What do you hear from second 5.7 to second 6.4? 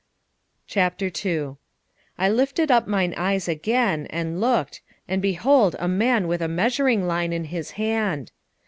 a man